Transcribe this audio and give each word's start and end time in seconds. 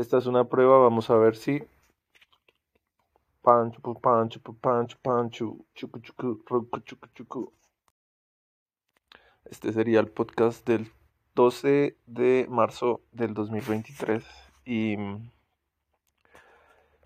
Esta 0.00 0.16
es 0.16 0.24
una 0.24 0.44
prueba, 0.44 0.78
vamos 0.78 1.10
a 1.10 1.16
ver 1.18 1.36
si. 1.36 1.62
Pancho, 3.42 3.82
pancho, 3.82 4.40
pancho, 4.40 4.96
pancho, 5.02 5.56
chucu, 5.74 5.98
chucu, 6.00 6.42
chucu, 6.86 7.06
chucu. 7.12 7.52
Este 9.44 9.74
sería 9.74 10.00
el 10.00 10.08
podcast 10.08 10.66
del 10.66 10.90
12 11.34 11.98
de 12.06 12.46
marzo 12.48 13.02
del 13.12 13.34
2023. 13.34 14.24
Y 14.64 14.96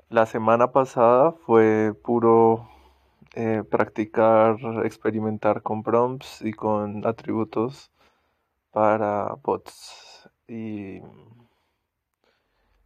la 0.09 0.27
semana 0.27 0.71
pasada 0.71 1.33
fue 1.33 1.95
puro 2.01 2.69
eh, 3.35 3.65
practicar, 3.69 4.57
experimentar 4.85 5.63
con 5.63 5.83
prompts 5.83 6.43
y 6.43 6.53
con 6.53 7.05
atributos 7.05 7.91
para 8.71 9.35
bots. 9.43 10.31
Y 10.47 11.01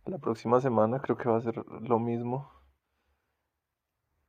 la 0.09 0.18
próxima 0.18 0.61
semana 0.61 1.00
creo 1.00 1.16
que 1.16 1.28
va 1.28 1.37
a 1.37 1.41
ser 1.41 1.64
lo 1.82 1.98
mismo. 1.98 2.51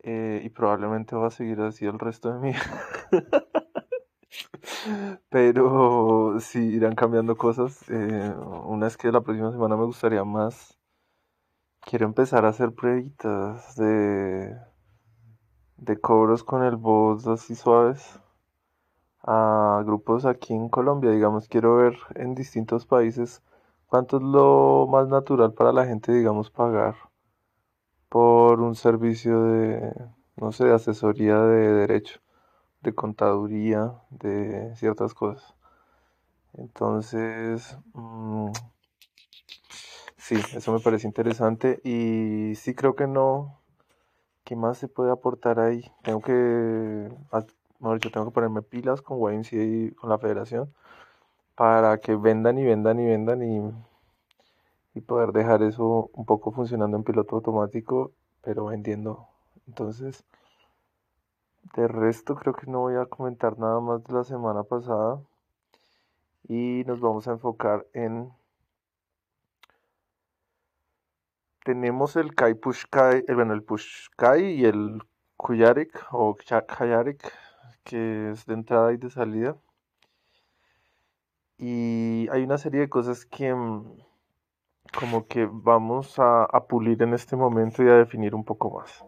Eh, 0.01 0.41
y 0.43 0.49
probablemente 0.49 1.15
va 1.15 1.27
a 1.27 1.31
seguir 1.31 1.59
así 1.61 1.85
el 1.85 1.99
resto 1.99 2.33
de 2.33 2.39
mi 2.39 2.53
Pero 5.29 6.39
sí 6.39 6.59
irán 6.59 6.95
cambiando 6.95 7.37
cosas. 7.37 7.83
Eh, 7.89 8.33
una 8.65 8.87
es 8.87 8.97
que 8.97 9.11
la 9.11 9.21
próxima 9.21 9.51
semana 9.51 9.75
me 9.75 9.85
gustaría 9.85 10.23
más. 10.23 10.77
Quiero 11.81 12.05
empezar 12.05 12.45
a 12.45 12.49
hacer 12.49 12.73
pruebitas 12.73 13.75
de, 13.75 14.55
de 15.77 15.99
cobros 15.99 16.43
con 16.43 16.63
el 16.63 16.75
voz 16.75 17.27
así 17.27 17.55
suaves 17.55 18.19
a 19.23 19.81
grupos 19.85 20.25
aquí 20.25 20.53
en 20.53 20.69
Colombia. 20.69 21.11
Digamos, 21.11 21.47
quiero 21.47 21.77
ver 21.77 21.97
en 22.15 22.35
distintos 22.35 22.85
países 22.85 23.41
¿Cuánto 23.89 24.17
es 24.17 24.23
lo 24.23 24.85
más 24.87 25.07
natural 25.07 25.53
para 25.53 25.73
la 25.73 25.83
gente, 25.83 26.11
digamos, 26.11 26.51
pagar 26.51 26.95
por 28.07 28.61
un 28.61 28.75
servicio 28.75 29.41
de, 29.45 29.91
no 30.35 30.51
sé, 30.51 30.65
de 30.65 30.75
asesoría 30.75 31.39
de 31.39 31.73
derecho, 31.73 32.19
de 32.81 32.93
contaduría, 32.93 33.95
de 34.11 34.75
ciertas 34.75 35.15
cosas? 35.15 35.55
Entonces, 36.53 37.79
mm, 37.93 38.51
sí, 40.17 40.35
eso 40.55 40.71
me 40.71 40.81
parece 40.81 41.07
interesante 41.07 41.81
y 41.83 42.53
sí 42.57 42.75
creo 42.75 42.95
que 42.95 43.07
no, 43.07 43.59
¿qué 44.43 44.55
más 44.55 44.77
se 44.77 44.87
puede 44.87 45.09
aportar 45.11 45.59
ahí? 45.59 45.91
Tengo 46.03 46.21
que, 46.21 47.09
mejor 47.79 47.95
dicho, 47.95 48.11
tengo 48.11 48.27
que 48.27 48.33
ponerme 48.35 48.61
pilas 48.61 49.01
con 49.01 49.17
YMCA 49.17 49.63
y 49.63 49.91
con 49.95 50.11
la 50.11 50.19
federación 50.19 50.71
para 51.59 51.97
que 51.99 52.15
vendan 52.15 52.57
y 52.57 52.63
vendan 52.63 53.01
y 53.01 53.05
vendan 53.05 53.43
y, 53.43 53.59
y 54.97 55.01
poder 55.01 55.33
dejar 55.33 55.61
eso 55.61 56.09
un 56.13 56.25
poco 56.25 56.53
funcionando 56.53 56.95
en 56.95 57.03
piloto 57.03 57.35
automático, 57.35 58.13
pero 58.41 58.67
vendiendo. 58.67 59.27
Entonces, 59.67 60.23
de 61.75 61.89
resto 61.89 62.35
creo 62.35 62.53
que 62.53 62.65
no 62.71 62.79
voy 62.79 62.95
a 62.95 63.07
comentar 63.07 63.59
nada 63.59 63.81
más 63.81 64.01
de 64.05 64.13
la 64.13 64.23
semana 64.23 64.63
pasada 64.63 65.21
y 66.47 66.85
nos 66.87 67.01
vamos 67.01 67.27
a 67.27 67.31
enfocar 67.31 67.85
en 67.91 68.31
tenemos 71.65 72.15
el 72.15 72.35
Kai 72.35 72.53
Push 72.53 72.85
Kai, 72.89 73.25
el, 73.27 73.35
bueno, 73.35 73.53
el 73.53 73.63
Push 73.63 74.07
Kai 74.15 74.45
y 74.45 74.63
el 74.63 75.03
Kuyarik 75.35 76.05
o 76.11 76.37
Kayarik 76.37 77.33
que 77.83 78.31
es 78.31 78.45
de 78.45 78.53
entrada 78.53 78.93
y 78.93 78.97
de 78.97 79.09
salida 79.09 79.57
y 81.59 82.27
hay 82.31 82.43
una 82.43 82.57
serie 82.57 82.79
de 82.81 82.89
cosas 82.89 83.25
que 83.25 83.53
mm, 83.53 83.83
como 84.97 85.27
que 85.27 85.47
vamos 85.51 86.15
a, 86.17 86.47
pulir 86.67 87.01
en 87.03 87.13
este 87.13 87.35
momento 87.35 87.83
y 87.83 87.89
a 87.89 87.95
definir 87.95 88.33
un 88.33 88.45
poco 88.45 88.71
más. 88.79 89.05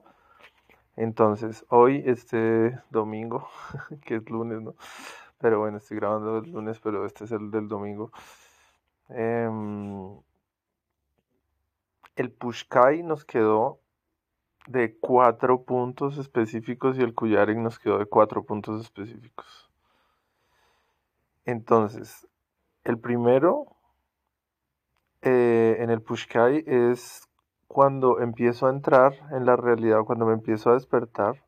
Entonces, 0.97 1.65
hoy, 1.69 2.03
este 2.05 2.77
domingo, 2.89 3.49
que 4.05 4.17
es 4.17 4.29
lunes, 4.29 4.61
¿no? 4.61 4.75
Pero 5.39 5.59
bueno, 5.59 5.77
estoy 5.77 5.97
grabando 5.97 6.39
el 6.39 6.51
lunes, 6.51 6.79
pero 6.79 7.05
este 7.05 7.23
es 7.23 7.31
el 7.31 7.49
del 7.51 7.67
domingo. 7.67 8.11
Em, 9.09 10.19
el 12.15 12.31
Pushkai 12.31 13.01
nos 13.03 13.25
quedó 13.25 13.79
de 14.67 14.97
cuatro 14.99 15.63
puntos 15.63 16.17
específicos 16.17 16.97
y 16.97 17.01
el 17.01 17.15
Kuyarik 17.15 17.57
nos 17.57 17.79
quedó 17.79 17.97
de 17.97 18.05
cuatro 18.05 18.43
puntos 18.43 18.81
específicos. 18.81 19.71
Entonces, 21.45 22.27
el 22.83 22.99
primero 22.99 23.75
eh, 25.21 25.77
en 25.79 25.89
el 25.89 26.01
Pushkai 26.01 26.63
es 26.65 27.27
cuando 27.67 28.19
empiezo 28.19 28.67
a 28.67 28.71
entrar 28.71 29.13
en 29.31 29.45
la 29.45 29.55
realidad, 29.55 30.03
cuando 30.03 30.25
me 30.25 30.33
empiezo 30.33 30.71
a 30.71 30.73
despertar, 30.73 31.43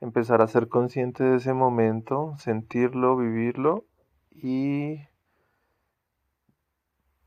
empezar 0.00 0.42
a 0.42 0.48
ser 0.48 0.68
consciente 0.68 1.24
de 1.24 1.36
ese 1.36 1.54
momento, 1.54 2.34
sentirlo, 2.38 3.16
vivirlo 3.16 3.86
y 4.30 5.00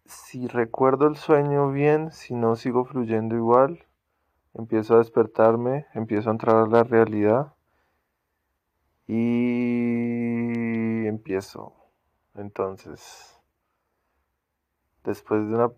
si 0.06 0.48
recuerdo 0.48 1.08
el 1.08 1.16
sueño 1.16 1.72
bien, 1.72 2.12
si 2.12 2.36
no 2.36 2.56
sigo 2.56 2.86
fluyendo 2.86 3.36
igual, 3.36 3.86
empiezo 4.54 4.96
a 4.96 4.98
despertarme, 5.00 5.88
empiezo 5.94 6.30
a 6.30 6.34
entrar 6.34 6.56
a 6.58 6.68
la 6.68 6.84
realidad 6.84 7.54
y 9.08 11.08
empiezo 11.08 11.83
entonces, 12.36 13.40
después 15.04 15.48
de 15.48 15.56
una 15.56 15.72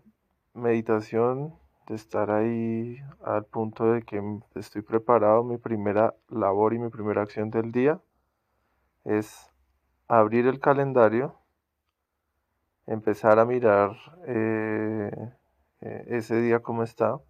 meditación, 0.54 1.54
de 1.86 1.94
estar 1.94 2.30
ahí 2.30 2.98
al 3.24 3.44
punto 3.44 3.92
de 3.92 4.02
que 4.02 4.20
estoy 4.54 4.82
preparado, 4.82 5.44
mi 5.44 5.56
primera 5.56 6.14
labor 6.28 6.74
y 6.74 6.78
mi 6.78 6.88
primera 6.88 7.22
acción 7.22 7.50
del 7.50 7.70
día 7.70 8.00
es 9.04 9.52
abrir 10.08 10.46
el 10.46 10.58
calendario, 10.58 11.38
empezar 12.86 13.38
a 13.38 13.44
mirar 13.44 13.96
eh, 14.26 15.10
eh, 15.80 16.04
ese 16.08 16.40
día 16.40 16.60
cómo 16.60 16.82
está, 16.82 17.20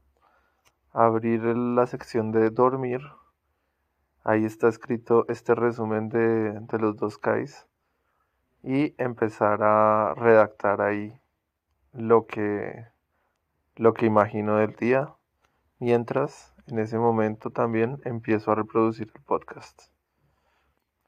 abrir 0.92 1.42
la 1.44 1.86
sección 1.86 2.32
de 2.32 2.50
dormir, 2.50 3.00
ahí 4.24 4.44
está 4.44 4.68
escrito 4.68 5.26
este 5.28 5.54
resumen 5.54 6.08
de, 6.08 6.60
de 6.60 6.78
los 6.78 6.96
dos 6.96 7.18
KAIs 7.18 7.66
y 8.66 8.96
empezar 8.98 9.62
a 9.62 10.12
redactar 10.14 10.80
ahí 10.80 11.16
lo 11.92 12.26
que, 12.26 12.84
lo 13.76 13.94
que 13.94 14.06
imagino 14.06 14.56
del 14.56 14.74
día, 14.74 15.14
mientras 15.78 16.52
en 16.66 16.80
ese 16.80 16.98
momento 16.98 17.50
también 17.50 18.00
empiezo 18.04 18.50
a 18.50 18.56
reproducir 18.56 19.12
el 19.14 19.22
podcast. 19.22 19.82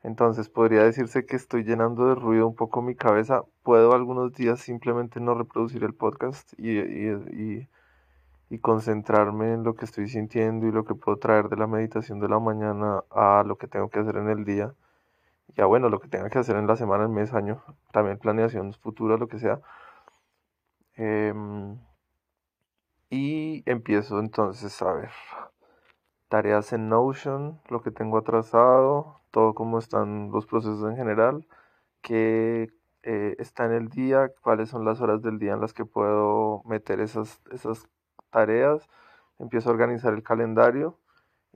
Entonces 0.05 0.49
podría 0.49 0.85
decirse 0.85 1.27
que 1.27 1.35
estoy 1.35 1.65
llenando 1.65 2.07
de 2.07 2.15
ruido 2.15 2.47
un 2.47 2.55
poco 2.55 2.81
mi 2.81 2.95
cabeza. 2.95 3.43
Puedo 3.65 3.93
algunos 3.93 4.33
días 4.35 4.61
simplemente 4.61 5.19
no 5.19 5.35
reproducir 5.35 5.83
el 5.83 5.95
podcast 5.95 6.53
y, 6.57 6.79
y, 6.79 7.69
y, 8.51 8.59
concentrarme 8.61 9.55
en 9.55 9.65
lo 9.65 9.75
que 9.75 9.85
estoy 9.85 10.07
sintiendo 10.07 10.69
y 10.69 10.71
lo 10.71 10.85
que 10.85 10.95
puedo 10.95 11.19
traer 11.19 11.49
de 11.49 11.57
la 11.57 11.67
meditación 11.67 12.21
de 12.21 12.29
la 12.29 12.39
mañana 12.39 13.03
a 13.11 13.43
lo 13.45 13.59
que 13.59 13.67
tengo 13.67 13.91
que 13.91 13.99
hacer 13.99 14.17
en 14.17 14.29
el 14.29 14.45
día 14.45 14.75
ya 15.57 15.67
bueno, 15.67 15.89
lo 15.89 16.01
que 16.01 16.09
tenga 16.09 16.31
que 16.31 16.39
hacer 16.39 16.57
en 16.57 16.67
la 16.67 16.77
semana, 16.77 17.05
el 17.05 17.11
mes, 17.11 17.33
año, 17.35 17.63
también 17.93 18.19
planeación 18.19 18.73
futura, 18.75 19.17
lo 19.17 19.29
que 19.29 19.39
sea. 19.39 19.61
Em, 20.97 21.79
y 23.11 23.63
empiezo 23.67 24.19
entonces 24.21 24.81
a 24.83 24.93
ver 24.93 25.11
tareas 26.29 26.73
en 26.73 26.89
Notion, 26.89 27.61
lo 27.69 27.83
que 27.83 27.91
tengo 27.91 28.19
atrasado, 28.19 29.21
todo 29.31 29.55
cómo 29.55 29.79
están 29.79 30.31
los 30.31 30.47
procesos 30.47 30.89
en 30.91 30.97
general, 30.97 31.47
qué 32.03 32.69
eh, 33.03 33.37
está 33.39 33.65
en 33.67 33.73
el 33.73 33.89
día, 33.89 34.31
cuáles 34.43 34.71
son 34.71 34.85
las 34.85 35.01
horas 35.01 35.23
del 35.23 35.39
día 35.39 35.55
en 35.55 35.61
las 35.61 35.73
que 35.73 35.85
puedo 35.85 36.63
meter 36.65 37.01
esas, 37.01 37.41
esas 37.53 37.89
tareas, 38.31 38.89
empiezo 39.39 39.71
a 39.71 39.73
organizar 39.73 40.12
el 40.15 40.23
calendario 40.23 40.99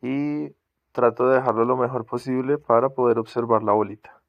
y 0.00 0.54
trato 0.92 1.28
de 1.28 1.36
dejarlo 1.36 1.64
lo 1.64 1.76
mejor 1.76 2.04
posible 2.04 2.58
para 2.58 2.90
poder 2.90 3.18
observar 3.18 3.62
la 3.62 3.72
bolita. 3.72 4.22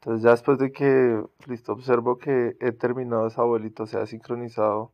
Entonces 0.00 0.22
ya 0.22 0.30
después 0.30 0.58
de 0.58 0.70
que, 0.70 1.24
listo, 1.46 1.72
observo 1.72 2.18
que 2.18 2.56
he 2.60 2.72
terminado 2.72 3.26
esa 3.26 3.42
bolita, 3.42 3.82
o 3.82 3.86
sea, 3.86 4.06
sincronizado 4.06 4.92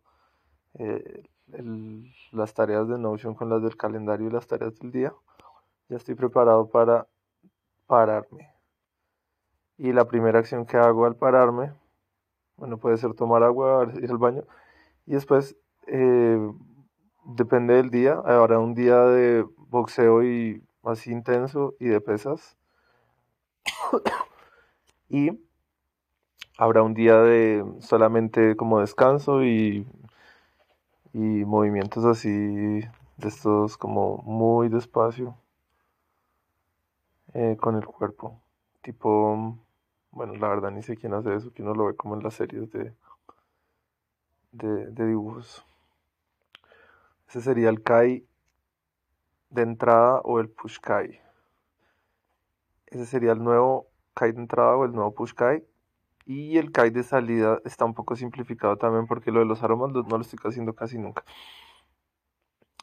eh, 0.74 1.24
las 2.30 2.54
tareas 2.54 2.88
de 2.88 2.98
Notion 2.98 3.34
con 3.34 3.50
las 3.50 3.62
del 3.62 3.76
calendario 3.76 4.28
y 4.28 4.30
las 4.32 4.46
tareas 4.46 4.78
del 4.78 4.90
día, 4.90 5.12
ya 5.88 5.96
estoy 5.96 6.14
preparado 6.14 6.70
para 6.70 7.06
pararme. 7.86 8.48
Y 9.76 9.92
la 9.92 10.06
primera 10.06 10.38
acción 10.38 10.64
que 10.64 10.76
hago 10.76 11.04
al 11.04 11.16
pararme, 11.16 11.74
bueno, 12.56 12.78
puede 12.78 12.96
ser 12.96 13.12
tomar 13.14 13.42
agua, 13.42 13.88
ir 14.00 14.10
al 14.10 14.18
baño, 14.18 14.44
y 15.04 15.12
después, 15.12 15.56
eh, 15.88 16.38
depende 17.24 17.74
del 17.74 17.90
día, 17.90 18.14
habrá 18.24 18.60
un 18.60 18.74
día 18.74 18.98
de 19.04 19.44
boxeo 19.56 20.22
y 20.22 20.62
más 20.82 21.06
intenso 21.06 21.74
y 21.80 21.86
de 21.86 22.00
pesas. 22.00 22.56
y 25.08 25.30
habrá 26.58 26.82
un 26.82 26.94
día 26.94 27.20
de 27.20 27.64
solamente 27.80 28.56
como 28.56 28.80
descanso 28.80 29.44
y 29.44 29.86
y 31.12 31.44
movimientos 31.44 32.04
así 32.04 32.30
de 32.30 33.28
estos 33.28 33.76
como 33.76 34.18
muy 34.18 34.68
despacio 34.68 35.36
eh, 37.34 37.56
con 37.60 37.76
el 37.76 37.84
cuerpo. 37.86 38.40
Tipo, 38.80 39.58
bueno, 40.10 40.34
la 40.34 40.48
verdad 40.48 40.70
ni 40.70 40.82
sé 40.82 40.96
quién 40.96 41.14
hace 41.14 41.34
eso, 41.34 41.52
que 41.52 41.62
uno 41.62 41.74
lo 41.74 41.86
ve 41.86 41.96
como 41.96 42.14
en 42.14 42.22
las 42.22 42.34
series 42.34 42.70
de, 42.72 42.94
de, 44.52 44.86
de 44.90 45.06
dibujos. 45.06 45.64
Ese 47.28 47.40
sería 47.40 47.68
el 47.68 47.82
Kai 47.82 48.26
de 49.52 49.62
entrada 49.62 50.20
o 50.24 50.40
el 50.40 50.48
Push 50.48 50.78
Kai. 50.80 51.20
Ese 52.86 53.06
sería 53.06 53.32
el 53.32 53.42
nuevo 53.42 53.88
Kai 54.14 54.32
de 54.32 54.40
entrada 54.40 54.76
o 54.76 54.84
el 54.84 54.92
nuevo 54.92 55.14
Push 55.14 55.34
Kai. 55.34 55.64
Y 56.24 56.58
el 56.58 56.72
Kai 56.72 56.90
de 56.90 57.02
salida 57.02 57.60
está 57.64 57.84
un 57.84 57.94
poco 57.94 58.16
simplificado 58.16 58.76
también 58.76 59.06
porque 59.06 59.30
lo 59.32 59.40
de 59.40 59.46
los 59.46 59.62
aromas 59.62 59.92
no 59.92 60.02
lo 60.02 60.20
estoy 60.20 60.38
haciendo 60.44 60.74
casi 60.74 60.98
nunca. 60.98 61.24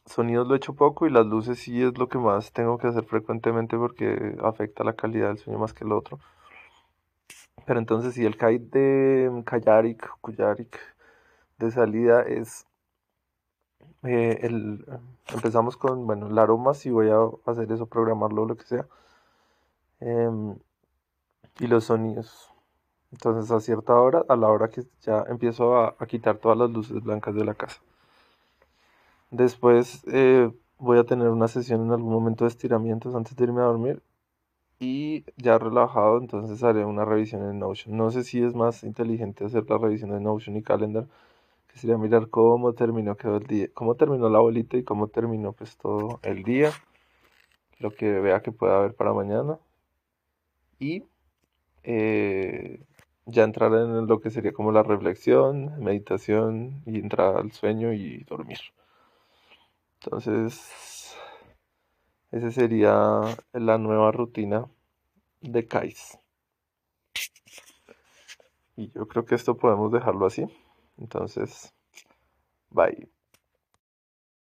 Sonidos 0.06 0.48
lo 0.48 0.56
he 0.56 0.58
hecho 0.58 0.74
poco 0.76 1.06
y 1.08 1.12
las 1.12 1.26
luces 1.26 1.60
sí 1.60 1.82
es 1.84 1.98
lo 1.98 2.10
que 2.10 2.18
más 2.18 2.52
tengo 2.52 2.78
que 2.78 2.88
hacer 2.88 3.06
frecuentemente 3.06 3.78
porque 3.78 4.36
afecta 4.44 4.84
la 4.84 4.94
calidad 4.94 5.28
del 5.28 5.38
sueño 5.38 5.60
más 5.60 5.74
que 5.74 5.86
el 5.86 5.92
otro. 5.92 6.20
Pero 7.66 7.80
entonces 7.80 8.14
si 8.16 8.26
el 8.26 8.36
Kai 8.38 8.58
de 8.58 9.44
Kayarik, 9.46 10.10
Kuyarik 10.22 10.80
de 11.60 11.72
salida 11.72 12.24
es 12.24 12.66
eh, 14.04 14.40
el, 14.44 14.86
empezamos 15.34 15.78
con, 15.78 16.06
bueno, 16.08 16.28
el 16.28 16.38
aroma, 16.38 16.74
si 16.74 16.90
voy 16.92 17.10
a 17.10 17.20
hacer 17.46 17.72
eso, 17.72 17.88
programarlo 17.88 18.46
lo 18.46 18.58
que 18.58 18.66
sea. 18.66 18.88
Em, 20.00 20.58
y 21.60 21.68
los 21.68 21.86
sonidos. 21.86 22.52
Entonces 23.12 23.52
a 23.52 23.60
cierta 23.60 23.96
hora, 23.96 24.26
a 24.30 24.36
la 24.36 24.50
hora 24.50 24.70
que 24.70 24.84
ya 25.02 25.24
empiezo 25.30 25.78
a, 25.78 25.96
quitar 26.08 26.38
todas 26.38 26.58
las 26.58 26.70
luces 26.72 27.02
blancas 27.04 27.36
de 27.36 27.46
la 27.46 27.56
casa. 27.56 27.82
Después 29.32 30.04
eh, 30.12 30.52
voy 30.78 30.98
a 31.00 31.04
tener 31.04 31.30
una 31.30 31.48
sesión 31.48 31.86
en 31.86 31.92
algún 31.92 32.12
momento 32.12 32.46
de 32.46 32.50
estiramientos 32.50 33.16
antes 33.16 33.36
de 33.36 33.44
irme 33.44 33.62
a 33.62 33.66
dormir. 33.66 34.02
Y 34.80 35.26
ya 35.38 35.58
relajado, 35.60 36.20
entonces 36.20 36.64
haré 36.64 36.86
una 36.86 37.06
revisión 37.06 37.44
en 37.50 37.60
Notion. 37.60 37.98
No 37.98 38.12
sé 38.12 38.24
si 38.24 38.42
es 38.44 38.56
más 38.56 38.84
inteligente 38.84 39.46
hacer 39.46 39.70
la 39.70 39.78
revisión 39.78 40.14
en 40.14 40.24
Notion 40.24 40.56
y 40.58 40.64
Calendar, 40.64 41.08
sería 41.80 41.98
mirar 41.98 42.30
cómo 42.30 42.74
terminó 42.74 43.18
el 43.24 43.48
día, 43.48 43.68
cómo 43.74 43.96
terminó 43.96 44.30
la 44.30 44.40
bolita 44.40 44.78
y 44.78 44.84
cómo 44.84 45.08
terminó 45.08 45.54
pues 45.54 45.78
todo 45.78 46.20
el 46.24 46.44
día, 46.44 46.72
lo 47.80 47.92
que 47.92 48.20
vea 48.20 48.42
que 48.42 48.52
pueda 48.52 48.78
haber 48.78 48.94
para 48.96 49.14
mañana. 49.14 49.60
Y 50.80 51.04
eh, 51.84 52.82
ya 53.26 53.44
entrar 53.44 53.74
en 53.74 54.08
lo 54.08 54.20
que 54.20 54.30
sería 54.30 54.54
como 54.54 54.72
la 54.72 54.84
reflexión, 54.84 55.82
meditación 55.84 56.82
y 56.86 57.00
entrar 57.00 57.38
al 57.38 57.52
sueño 57.52 57.94
y 57.94 58.24
dormir. 58.24 58.60
Entonces, 60.02 61.16
esa 62.32 62.52
sería 62.52 63.22
la 63.54 63.78
nueva 63.78 64.12
rutina 64.12 64.66
de 65.42 65.68
Kais. 65.68 66.20
Y 68.76 68.92
yo 68.92 69.08
creo 69.08 69.26
que 69.26 69.36
esto 69.36 69.58
podemos 69.58 69.92
dejarlo 69.92 70.26
así. 70.26 70.46
Entonces, 71.00 71.74
bye. 72.72 73.10